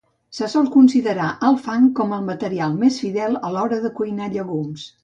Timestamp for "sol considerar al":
0.53-1.59